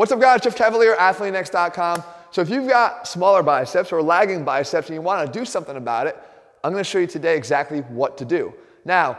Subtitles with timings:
[0.00, 2.02] What's up guys, Jeff Cavaliere, AthleanX.com.
[2.30, 6.06] So if you've got smaller biceps or lagging biceps and you wanna do something about
[6.06, 6.16] it,
[6.64, 8.54] I'm gonna show you today exactly what to do.
[8.86, 9.18] Now,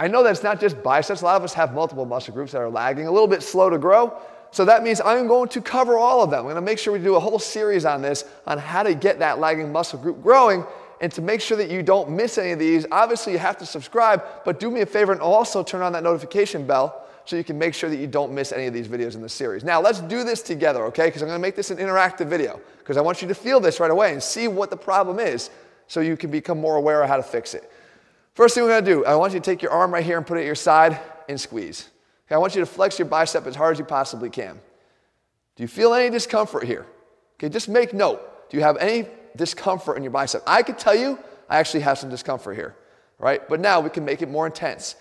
[0.00, 1.22] I know that it's not just biceps.
[1.22, 3.70] A lot of us have multiple muscle groups that are lagging, a little bit slow
[3.70, 4.12] to grow.
[4.50, 6.40] So that means I'm going to cover all of them.
[6.40, 9.20] I'm gonna make sure we do a whole series on this, on how to get
[9.20, 10.66] that lagging muscle group growing.
[11.00, 13.64] And to make sure that you don't miss any of these, obviously you have to
[13.64, 17.44] subscribe, but do me a favor and also turn on that notification bell so you
[17.44, 19.62] can make sure that you don't miss any of these videos in the series.
[19.62, 21.06] Now, let's do this together, okay?
[21.06, 23.78] Because I'm to make this an interactive video because I want you to feel this
[23.78, 25.50] right away and see what the problem is
[25.86, 27.70] so you can become more aware of how to fix it.
[28.34, 30.26] First thing we're to do, I want you to take your arm right here and
[30.26, 31.88] put it at your side and squeeze.
[32.26, 34.60] Okay, I want you to flex your bicep as hard as you possibly can.
[35.56, 36.86] Do you feel any discomfort here?
[37.34, 38.48] Okay, just make note.
[38.50, 40.42] Do you have any discomfort in your bicep?
[40.46, 41.18] I could tell you
[41.48, 42.76] I actually have some discomfort here,
[43.18, 43.46] right?
[43.48, 44.94] But now we can make it more intense.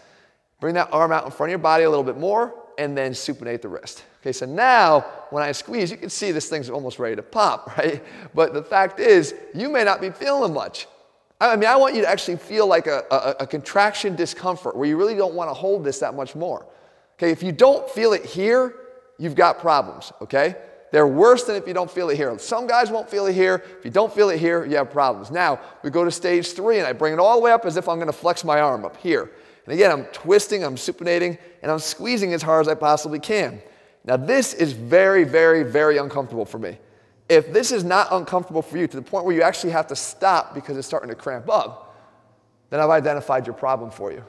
[0.59, 3.11] Bring that arm out in front of your body a little bit more and then
[3.11, 4.03] supinate the wrist.
[4.21, 7.77] Okay, so now when I squeeze, you can see this thing's almost ready to pop,
[7.77, 8.03] right?
[8.33, 10.87] But the fact is, you may not be feeling much.
[11.41, 14.87] I mean, I want you to actually feel like a, a, a contraction discomfort where
[14.87, 16.65] you really don't want to hold this that much more.
[17.17, 18.75] Okay, if you don't feel it here,
[19.17, 20.55] you've got problems, okay?
[20.91, 22.37] They're worse than if you don't feel it here.
[22.39, 23.63] Some guys won't feel it here.
[23.77, 25.29] If you don't feel it here, you have problems.
[25.29, 27.77] Now, we go to stage three, and I bring it all the way up as
[27.77, 29.31] if I'm going to flex my arm up here.
[29.69, 33.61] And again, I'm twisting, I'm supinating, and I'm squeezing as hard as I possibly can.
[34.03, 36.79] Now, this is very, very, very uncomfortable for me.
[37.29, 39.95] If this is not uncomfortable for you to the point where you actually have to
[39.95, 41.95] stop because it's starting to cramp up,
[42.71, 44.23] then I've identified your problem for you.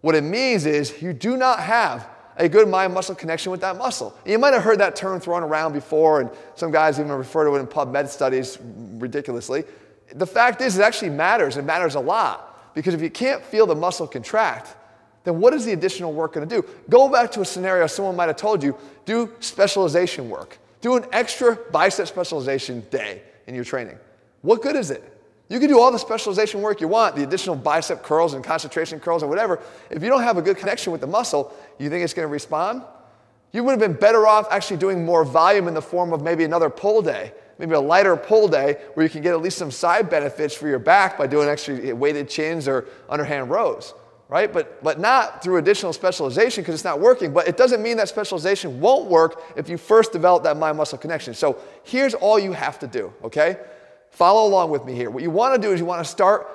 [0.00, 3.76] What it means is you do not have a good mind muscle connection with that
[3.76, 4.16] muscle.
[4.24, 7.44] And you might have heard that term thrown around before, and some guys even refer
[7.44, 9.64] to it in PubMed studies ridiculously.
[10.14, 11.58] The fact is, it actually matters.
[11.58, 12.46] It matters a lot.
[12.72, 14.76] Because if you can't feel the muscle contract,
[15.24, 16.66] then what is the additional work going to do?
[16.88, 21.04] Go back to a scenario someone might have told you do specialization work, do an
[21.12, 23.98] extra bicep specialization day in your training.
[24.42, 25.14] What good is it?
[25.48, 29.00] You can do all the specialization work you want, the additional bicep curls and concentration
[29.00, 29.60] curls and whatever.
[29.90, 32.32] If you don't have a good connection with the muscle, you think it's going to
[32.32, 32.82] respond?
[33.52, 36.44] You would have been better off actually doing more volume in the form of maybe
[36.44, 39.70] another pull day, maybe a lighter pull day where you can get at least some
[39.70, 43.94] side benefits for your back by doing extra weighted chins or underhand rows
[44.28, 44.52] right?
[44.52, 47.32] But, but not through additional specialization because it's not working.
[47.32, 50.98] But it doesn't mean that specialization won't work if you first develop that mind muscle
[50.98, 51.34] connection.
[51.34, 53.56] So here's all you have to do, okay?
[54.10, 55.10] Follow along with me here.
[55.10, 56.46] What you want to do is you want to start,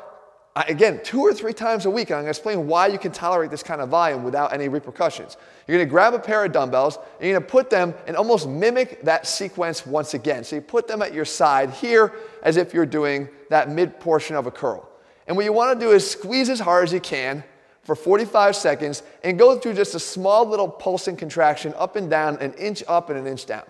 [0.56, 2.12] again, two or three times a week.
[2.12, 4.68] And I'm going to explain why you can tolerate this kind of volume without any
[4.70, 5.38] repercussions.
[5.68, 8.16] You're going to grab a pair of dumbbells and you're going to put them and
[8.16, 10.44] almost mimic that sequence once again.
[10.44, 12.14] So you put them at your side here
[12.44, 14.88] as if you're doing that mid portion of a curl.
[15.26, 17.44] And what you want to do is squeeze as hard as you can
[17.84, 22.38] for 45 seconds and go through just a small little pulsing contraction up and down,
[22.38, 23.66] an inch up and an inch down.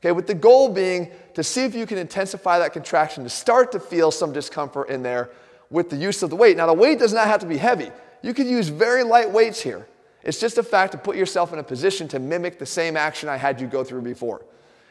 [0.00, 3.72] Okay, with the goal being to see if you can intensify that contraction to start
[3.72, 5.30] to feel some discomfort in there
[5.70, 6.58] with the use of the weight.
[6.58, 7.90] Now, the weight does not have to be heavy.
[8.22, 9.86] You could use very light weights here.
[10.22, 13.28] It's just a fact to put yourself in a position to mimic the same action
[13.28, 14.44] I had you go through before.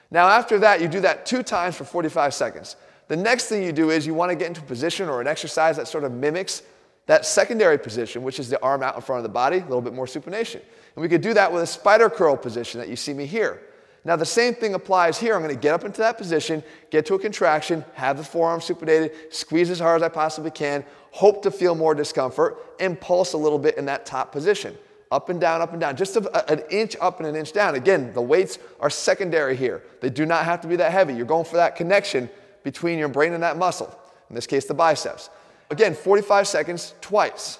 [0.10, 2.76] Now, after that, you do that two times for 45 seconds.
[3.08, 5.28] The next thing you do is you want to get into a position or an
[5.28, 6.64] exercise that sort of mimics
[7.06, 9.82] that secondary position, which is the arm out in front of the body, a little
[9.82, 10.62] bit more supination.
[10.96, 13.62] And we could do that with a spider curl position that you see me here.
[14.06, 15.34] Now, the same thing applies here.
[15.34, 18.60] I'm going to get up into that position, get to a contraction, have the forearm
[18.60, 23.32] supinated, squeeze as hard as I possibly can, hope to feel more discomfort, and pulse
[23.34, 24.78] a little bit in that top position.
[25.10, 27.76] Up and down, up and down, just a, an inch up and an inch down.
[27.76, 29.84] Again, the weights are secondary here.
[30.02, 31.14] They do not have to be that heavy.
[31.14, 32.30] You're going for that connection
[32.64, 33.96] between your brain and that muscle,
[34.30, 35.30] in this case, the biceps.
[35.70, 37.60] Again, 45 seconds twice.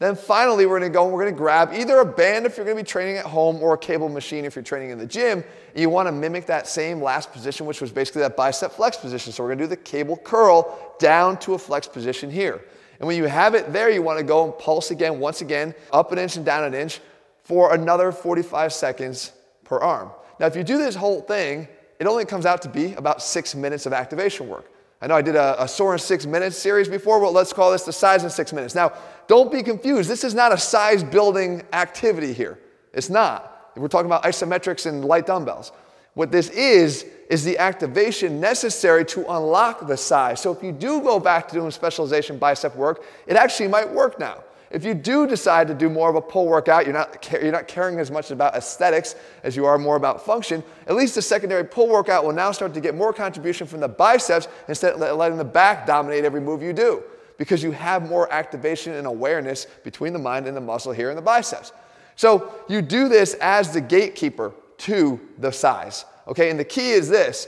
[0.00, 2.76] Then finally, we're gonna go and we're gonna grab either a band if you're gonna
[2.76, 5.44] be training at home or a cable machine if you're training in the gym.
[5.72, 9.32] And you wanna mimic that same last position, which was basically that bicep flex position.
[9.32, 12.60] So we're gonna do the cable curl down to a flex position here.
[12.98, 16.10] And when you have it there, you wanna go and pulse again, once again, up
[16.10, 17.00] an inch and down an inch
[17.44, 19.32] for another 45 seconds
[19.64, 20.10] per arm.
[20.40, 21.68] Now, if you do this whole thing,
[22.00, 24.70] it only comes out to be about six minutes of activation work.
[25.04, 27.70] I know I did a, a Sore in six minutes series before, but let's call
[27.70, 28.74] this the size in six minutes.
[28.74, 28.94] Now,
[29.26, 30.08] don't be confused.
[30.08, 32.58] This is not a size building activity here.
[32.94, 33.70] It's not.
[33.76, 35.72] We're talking about isometrics and light dumbbells.
[36.14, 40.40] What this is, is the activation necessary to unlock the size.
[40.40, 44.18] So if you do go back to doing specialization bicep work, it actually might work
[44.18, 44.42] now.
[44.74, 47.68] If you do decide to do more of a pull workout, you're not, you're not
[47.68, 51.64] caring as much about aesthetics as you are more about function, at least the secondary
[51.64, 55.38] pull workout will now start to get more contribution from the biceps instead of letting
[55.38, 57.04] the back dominate every move you do
[57.38, 61.16] because you have more activation and awareness between the mind and the muscle here in
[61.16, 61.72] the biceps.
[62.16, 66.04] So you do this as the gatekeeper to the size.
[66.26, 67.46] Okay, and the key is this.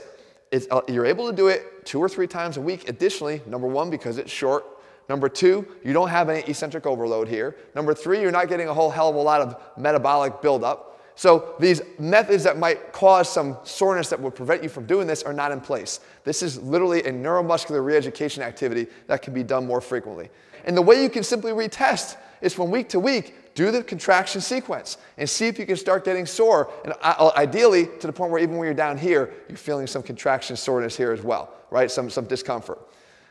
[0.71, 2.87] Uh, you're able to do it two or three times a week.
[2.87, 4.65] Additionally, number one, because it's short.
[5.09, 7.55] Number two, you don't have any eccentric overload here.
[7.75, 10.99] Number three, you're not getting a whole hell of a lot of metabolic buildup.
[11.15, 15.23] So these methods that might cause some soreness that would prevent you from doing this
[15.23, 15.99] are not in place.
[16.23, 20.29] This is literally a neuromuscular reeducation activity that can be done more frequently.
[20.65, 24.41] And the way you can simply retest is from week to week, do the contraction
[24.41, 26.71] sequence and see if you can start getting sore.
[26.83, 30.03] And uh, ideally, to the point where even when you're down here, you're feeling some
[30.03, 31.89] contraction soreness here as well, right?
[31.89, 32.79] Some, some discomfort.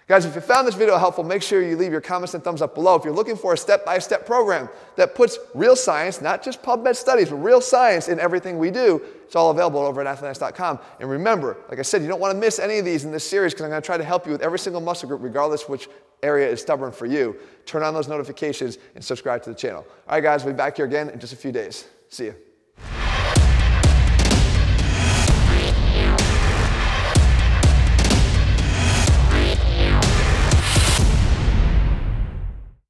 [0.08, 2.62] Guys, if you found this video helpful, make sure you leave your comments and thumbs
[2.62, 2.94] up below.
[2.94, 7.30] If you're looking for a step-by-step program that puts real science, not just PubMed studies,
[7.30, 10.78] but real science in everything we do, it's all available over at athleanx.com.
[11.00, 13.28] And remember, like I said, you don't want to miss any of these in this
[13.28, 15.68] series because I'm going to try to help you with every single muscle group, regardless
[15.68, 15.88] which
[16.22, 17.36] area is stubborn for you.
[17.64, 19.84] Turn on those notifications and subscribe to the channel.
[20.08, 21.84] All right, guys, we'll be back here again in just a few days.
[22.10, 22.36] See you.